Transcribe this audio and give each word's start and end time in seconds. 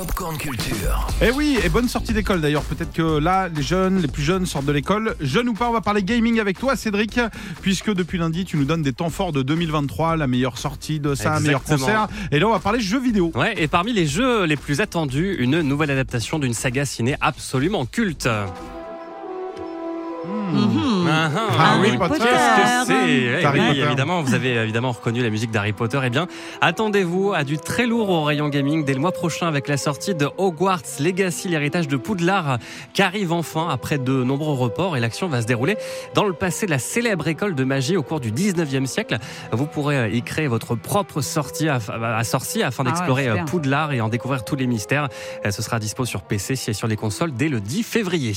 Popcorn 0.00 0.38
Culture. 0.38 1.06
Eh 1.20 1.30
oui, 1.30 1.58
et 1.62 1.68
bonne 1.68 1.86
sortie 1.86 2.14
d'école 2.14 2.40
d'ailleurs. 2.40 2.62
Peut-être 2.62 2.90
que 2.90 3.18
là, 3.18 3.50
les 3.54 3.60
jeunes, 3.60 4.00
les 4.00 4.08
plus 4.08 4.22
jeunes 4.22 4.46
sortent 4.46 4.64
de 4.64 4.72
l'école. 4.72 5.14
Jeunes 5.20 5.50
ou 5.50 5.52
pas, 5.52 5.68
on 5.68 5.74
va 5.74 5.82
parler 5.82 6.02
gaming 6.02 6.40
avec 6.40 6.58
toi, 6.58 6.74
Cédric, 6.74 7.20
puisque 7.60 7.92
depuis 7.92 8.16
lundi, 8.16 8.46
tu 8.46 8.56
nous 8.56 8.64
donnes 8.64 8.80
des 8.80 8.94
temps 8.94 9.10
forts 9.10 9.32
de 9.32 9.42
2023, 9.42 10.16
la 10.16 10.26
meilleure 10.26 10.56
sortie 10.56 11.00
de 11.00 11.14
ça, 11.14 11.34
un 11.34 11.40
meilleur 11.40 11.62
concert. 11.62 12.08
Et 12.32 12.38
là, 12.38 12.48
on 12.48 12.52
va 12.52 12.60
parler 12.60 12.80
jeux 12.80 12.98
vidéo. 12.98 13.30
Ouais, 13.34 13.52
et 13.58 13.68
parmi 13.68 13.92
les 13.92 14.06
jeux 14.06 14.44
les 14.44 14.56
plus 14.56 14.80
attendus, 14.80 15.36
une 15.38 15.60
nouvelle 15.60 15.90
adaptation 15.90 16.38
d'une 16.38 16.54
saga 16.54 16.86
ciné 16.86 17.16
absolument 17.20 17.84
culte. 17.84 18.26
Ah, 20.22 21.30
ah, 21.34 21.72
Harry 21.74 21.92
oui, 21.92 21.98
Potter. 21.98 22.18
Qu'est-ce 22.24 22.80
que 22.80 22.86
c'est 22.86 23.42
Eh 23.42 23.46
oui, 23.46 23.80
évidemment, 23.80 24.22
vous 24.22 24.34
avez 24.34 24.54
évidemment 24.54 24.92
reconnu 24.92 25.22
la 25.22 25.30
musique 25.30 25.50
d'Harry 25.50 25.72
Potter. 25.72 25.98
Eh 26.04 26.10
bien, 26.10 26.26
attendez-vous 26.60 27.32
à 27.32 27.44
du 27.44 27.58
très 27.58 27.86
lourd 27.86 28.10
au 28.10 28.24
rayon 28.24 28.48
gaming 28.48 28.84
dès 28.84 28.94
le 28.94 29.00
mois 29.00 29.12
prochain 29.12 29.46
avec 29.46 29.68
la 29.68 29.76
sortie 29.76 30.14
de 30.14 30.28
Hogwarts 30.38 30.82
Legacy, 31.00 31.48
l'héritage 31.48 31.88
de 31.88 31.96
Poudlard, 31.96 32.58
qui 32.92 33.02
arrive 33.02 33.32
enfin 33.32 33.68
après 33.70 33.98
de 33.98 34.22
nombreux 34.24 34.54
reports. 34.54 34.96
Et 34.96 35.00
l'action 35.00 35.28
va 35.28 35.42
se 35.42 35.46
dérouler 35.46 35.76
dans 36.14 36.24
le 36.24 36.32
passé 36.32 36.66
de 36.66 36.70
la 36.70 36.78
célèbre 36.78 37.26
école 37.28 37.54
de 37.54 37.64
magie 37.64 37.96
au 37.96 38.02
cours 38.02 38.20
du 38.20 38.30
19e 38.30 38.86
siècle. 38.86 39.18
Vous 39.52 39.66
pourrez 39.66 39.96
euh, 39.96 40.08
y 40.08 40.22
créer 40.22 40.46
votre 40.46 40.74
propre 40.74 41.20
sortie 41.22 41.68
à, 41.68 41.78
à 42.16 42.24
sortie 42.24 42.62
afin 42.62 42.82
Ah 42.84 42.86
ouais, 42.86 42.92
d'explorer 42.92 43.28
euh. 43.28 43.44
Poudlard 43.44 43.92
et 43.92 44.00
en 44.00 44.08
découvrir 44.08 44.44
tous 44.44 44.56
les 44.56 44.66
mystères. 44.66 45.08
Euh, 45.46 45.50
Ce 45.50 45.62
sera 45.62 45.78
dispo 45.78 46.04
sur 46.04 46.22
PC 46.22 46.54
et 46.68 46.72
sur 46.72 46.88
les 46.88 46.96
consoles 46.96 47.32
dès 47.32 47.48
le 47.48 47.60
10 47.60 47.82
février. 47.82 48.34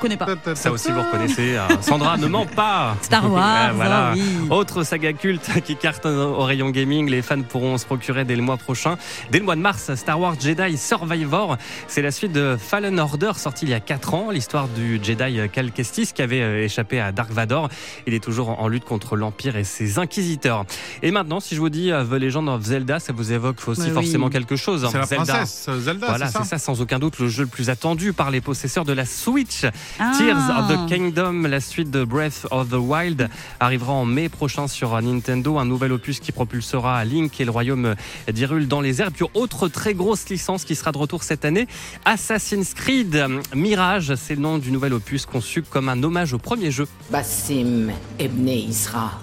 Connais 0.00 0.16
pas. 0.16 0.26
Ça 0.54 0.72
aussi, 0.72 0.90
vous 0.92 1.02
reconnaissez. 1.02 1.56
hein. 1.56 1.68
Sandra 1.82 2.16
ne 2.16 2.26
ment 2.26 2.46
pas. 2.46 2.96
Star 3.02 3.30
Wars, 3.30 3.42
Ah, 3.44 3.72
voilà. 3.74 4.12
oui. 4.14 4.22
Autre 4.50 4.82
saga 4.82 5.12
culte 5.12 5.48
qui 5.64 5.76
cartonne 5.76 6.16
au 6.18 6.42
rayon 6.44 6.70
gaming. 6.70 7.08
Les 7.10 7.22
fans 7.22 7.42
pourront 7.42 7.76
se 7.78 7.84
procurer 7.84 8.24
dès 8.24 8.36
le 8.36 8.42
mois 8.42 8.56
prochain. 8.56 8.96
Dès 9.30 9.38
le 9.38 9.44
mois 9.44 9.56
de 9.56 9.60
mars, 9.60 9.94
Star 9.94 10.18
Wars 10.18 10.34
Jedi 10.40 10.78
Survivor. 10.78 11.56
C'est 11.86 12.02
la 12.02 12.10
suite 12.10 12.32
de 12.32 12.56
Fallen 12.58 12.98
Order, 12.98 13.32
sorti 13.36 13.66
il 13.66 13.70
y 13.70 13.74
a 13.74 13.80
4 13.80 14.14
ans. 14.14 14.30
L'histoire 14.30 14.68
du 14.68 14.98
Jedi 15.02 15.40
Cal 15.52 15.70
Kestis 15.72 16.12
qui 16.14 16.22
avait 16.22 16.40
euh, 16.40 16.64
échappé 16.64 17.00
à 17.00 17.12
Dark 17.12 17.30
Vador. 17.30 17.68
Il 18.06 18.14
est 18.14 18.22
toujours 18.24 18.58
en 18.60 18.68
lutte 18.68 18.84
contre 18.84 19.16
l'Empire 19.16 19.56
et 19.56 19.64
ses 19.64 19.98
inquisiteurs. 19.98 20.64
Et 21.02 21.10
maintenant, 21.10 21.40
si 21.40 21.54
je 21.54 21.60
vous 21.60 21.68
dis 21.70 21.90
euh, 21.92 22.04
The 22.04 22.12
Legend 22.12 22.48
of 22.48 22.62
Zelda, 22.62 23.00
ça 23.00 23.12
vous 23.12 23.32
évoque 23.32 23.56
aussi 23.68 23.82
Mais 23.82 23.88
oui. 23.88 23.92
forcément 23.92 24.30
quelque 24.30 24.56
chose. 24.56 24.84
hein. 24.84 24.88
C'est 24.92 24.98
la 24.98 25.06
Zelda. 25.06 25.24
princesse 25.34 25.70
Zelda, 25.78 26.06
Voilà, 26.08 26.26
c'est 26.26 26.32
ça, 26.32 26.44
c'est 26.44 26.50
ça, 26.50 26.58
sans 26.58 26.80
aucun 26.80 26.98
doute, 26.98 27.18
le 27.18 27.28
jeu 27.28 27.42
le 27.42 27.48
plus 27.48 27.68
attendu 27.70 28.12
par 28.12 28.30
les 28.30 28.40
possesseurs 28.40 28.84
de 28.84 28.92
la 28.92 29.04
Switch. 29.04 29.64
Ah. 29.98 30.12
Tears 30.16 30.48
of 30.50 30.68
the 30.68 30.88
Kingdom, 30.88 31.46
la 31.46 31.60
suite 31.60 31.90
de 31.90 32.04
Breath 32.04 32.46
of 32.50 32.68
the 32.70 32.74
Wild, 32.74 33.28
arrivera 33.58 33.92
en 33.92 34.04
mai 34.04 34.28
prochain 34.28 34.68
sur 34.68 35.00
Nintendo. 35.00 35.58
Un 35.58 35.64
nouvel 35.64 35.92
opus 35.92 36.20
qui 36.20 36.32
propulsera 36.32 37.04
Link 37.04 37.40
et 37.40 37.44
le 37.44 37.50
royaume 37.50 37.94
d'Hyrule 38.32 38.68
dans 38.68 38.80
les 38.80 39.00
airs. 39.00 39.12
Puis 39.12 39.24
autre 39.34 39.68
très 39.68 39.94
grosse 39.94 40.28
licence 40.28 40.64
qui 40.64 40.74
sera 40.74 40.92
de 40.92 40.98
retour 40.98 41.22
cette 41.22 41.44
année, 41.44 41.66
Assassin's 42.04 42.74
Creed 42.74 43.26
Mirage. 43.54 44.14
C'est 44.14 44.34
le 44.34 44.40
nom 44.40 44.58
du 44.58 44.70
nouvel 44.70 44.92
opus 44.94 45.26
conçu 45.26 45.62
comme 45.62 45.88
un 45.88 46.02
hommage 46.02 46.32
au 46.32 46.38
premier 46.38 46.70
jeu. 46.70 46.86
Bassim 47.10 47.90
Ebne 48.18 48.48
Isra, 48.48 49.20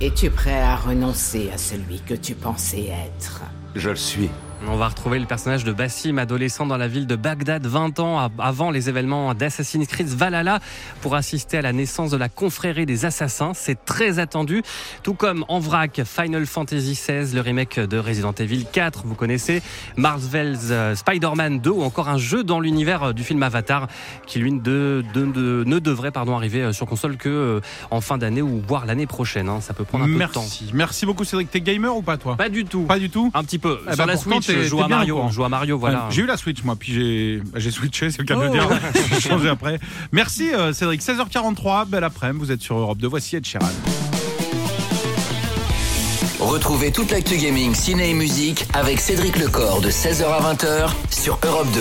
es-tu 0.00 0.30
prêt 0.30 0.60
à 0.60 0.76
renoncer 0.76 1.50
à 1.52 1.58
celui 1.58 2.00
que 2.00 2.14
tu 2.14 2.34
pensais 2.34 2.88
être? 2.88 3.42
Je 3.74 3.90
le 3.90 3.96
suis. 3.96 4.30
On 4.68 4.76
va 4.76 4.86
retrouver 4.86 5.18
le 5.18 5.26
personnage 5.26 5.64
de 5.64 5.72
Bassim, 5.72 6.18
adolescent 6.18 6.66
dans 6.66 6.76
la 6.76 6.86
ville 6.86 7.08
de 7.08 7.16
Bagdad, 7.16 7.66
20 7.66 7.98
ans 7.98 8.20
av- 8.20 8.30
avant 8.38 8.70
les 8.70 8.88
événements 8.88 9.34
d'Assassin's 9.34 9.88
Creed 9.88 10.06
Valhalla, 10.06 10.60
pour 11.00 11.16
assister 11.16 11.58
à 11.58 11.62
la 11.62 11.72
naissance 11.72 12.12
de 12.12 12.16
la 12.16 12.28
confrérie 12.28 12.86
des 12.86 13.04
assassins. 13.04 13.54
C'est 13.56 13.84
très 13.84 14.20
attendu. 14.20 14.62
Tout 15.02 15.14
comme 15.14 15.44
en 15.48 15.58
vrac, 15.58 16.02
Final 16.04 16.46
Fantasy 16.46 16.92
XVI, 16.92 17.34
le 17.34 17.40
remake 17.40 17.80
de 17.80 17.98
Resident 17.98 18.30
Evil 18.38 18.64
4, 18.72 19.02
vous 19.04 19.16
connaissez, 19.16 19.62
Marvel's 19.96 20.68
euh, 20.70 20.94
Spider-Man 20.94 21.58
2 21.58 21.70
ou 21.70 21.82
encore 21.82 22.08
un 22.08 22.18
jeu 22.18 22.44
dans 22.44 22.60
l'univers 22.60 23.02
euh, 23.02 23.12
du 23.12 23.24
film 23.24 23.42
Avatar 23.42 23.88
qui 24.28 24.38
lui 24.38 24.52
de- 24.52 25.02
de- 25.12 25.24
de- 25.26 25.64
ne 25.66 25.80
devrait 25.80 26.12
pardon, 26.12 26.36
arriver 26.36 26.60
euh, 26.62 26.72
sur 26.72 26.86
console 26.86 27.16
que 27.16 27.60
en 27.90 28.00
fin 28.00 28.16
d'année 28.16 28.42
ou 28.42 28.62
voire 28.68 28.86
l'année 28.86 29.08
prochaine. 29.08 29.48
hein. 29.48 29.60
Ça 29.60 29.74
peut 29.74 29.82
prendre 29.84 30.04
un 30.04 30.06
peu 30.06 30.12
de 30.24 30.32
temps. 30.32 30.40
Merci. 30.42 30.70
Merci 30.72 31.04
beaucoup, 31.04 31.24
Cédric. 31.24 31.50
T'es 31.50 31.60
gamer 31.60 31.96
ou 31.96 32.02
pas, 32.02 32.16
toi? 32.16 32.36
Pas 32.36 32.48
du 32.48 32.64
tout. 32.64 32.82
Pas 32.84 33.00
du 33.00 33.10
tout? 33.10 33.28
Un 33.34 33.42
petit 33.42 33.58
peu. 33.58 33.61
Eh 33.64 33.94
Sur 33.94 33.96
ben, 33.96 34.06
la 34.06 34.14
pourtant, 34.14 34.30
Switch, 34.30 34.46
t'es- 34.46 34.62
je 34.62 34.68
joue 34.68 34.78
t'es 34.78 34.82
à 34.84 34.86
bien 34.86 34.96
au 34.96 34.98
Mario. 35.00 35.14
courant. 35.16 35.28
Je 35.28 35.34
joue 35.34 35.44
à 35.44 35.48
Mario, 35.48 35.78
voilà. 35.78 36.06
J'ai 36.10 36.22
eu 36.22 36.26
la 36.26 36.36
Switch, 36.36 36.62
moi, 36.64 36.76
puis 36.78 36.92
j'ai 36.92 37.36
bah, 37.44 37.58
j'ai 37.60 37.70
switché, 37.70 38.10
c'est 38.10 38.18
le 38.18 38.24
cas 38.24 38.34
de 38.36 38.40
le 38.42 38.48
Oh. 38.48 38.52
dire. 38.52 38.68
J'ai 39.12 39.20
changé 39.28 39.48
après. 39.48 39.78
Merci, 40.12 40.52
euh, 40.54 40.72
Cédric. 40.72 41.00
16h43, 41.02 41.86
belle 41.86 42.04
après-midi. 42.04 42.38
Vous 42.44 42.50
êtes 42.52 42.62
sur 42.62 42.76
Europe 42.76 42.98
2. 42.98 43.08
Voici 43.08 43.36
Ed 43.36 43.46
Sheeran. 43.46 43.68
Retrouvez 46.40 46.90
toute 46.90 47.10
l'actu 47.12 47.36
gaming, 47.36 47.72
ciné 47.74 48.10
et 48.10 48.14
musique 48.14 48.66
avec 48.72 49.00
Cédric 49.00 49.36
Lecor 49.38 49.80
de 49.80 49.90
16h 49.90 50.24
à 50.24 50.40
20h 50.54 50.90
sur 51.10 51.38
Europe 51.44 51.68
2. 51.72 51.80